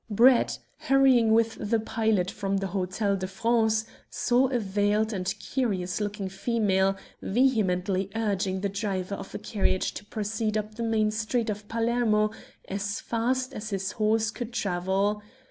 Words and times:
Brett, 0.09 0.57
hurrying 0.79 1.31
with 1.31 1.57
the 1.69 1.79
pilot 1.79 2.31
from 2.31 2.57
the 2.57 2.65
Hotel 2.73 3.15
de 3.15 3.27
France, 3.27 3.85
saw 4.09 4.47
a 4.47 4.57
veiled 4.57 5.13
and 5.13 5.31
curious 5.37 6.01
looking 6.01 6.27
female 6.27 6.97
vehemently 7.21 8.09
urging 8.15 8.61
the 8.61 8.67
driver 8.69 9.13
of 9.13 9.35
a 9.35 9.37
carriage 9.37 9.93
to 9.93 10.03
proceed 10.05 10.57
up 10.57 10.73
the 10.73 10.81
main 10.81 11.11
street 11.11 11.51
of 11.51 11.67
Palermo 11.67 12.31
as 12.67 12.99
fast 12.99 13.53
as 13.53 13.69
his 13.69 13.91
horse 13.91 14.31
could 14.31 14.53
travel. 14.53 15.21